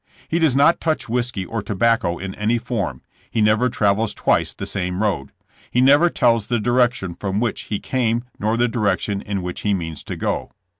He 0.27 0.39
does 0.39 0.55
not 0.55 0.81
touch 0.81 1.07
whiskey 1.07 1.45
or 1.45 1.61
tobacco 1.61 2.17
in 2.17 2.33
any 2.33 2.57
form. 2.57 3.03
He 3.29 3.39
never 3.39 3.69
travels 3.69 4.15
twice 4.15 4.51
the 4.51 4.65
same 4.65 5.03
road. 5.03 5.31
He 5.69 5.79
never 5.79 6.09
tells 6.09 6.47
the 6.47 6.59
direction 6.59 7.13
from 7.13 7.39
which 7.39 7.65
he 7.65 7.77
came 7.79 8.23
nor 8.39 8.57
the 8.57 8.67
direction 8.67 9.21
in 9.21 9.43
which 9.43 9.61
he 9.61 9.75
means 9.75 10.03
to 10.05 10.15
go. 10.15 10.53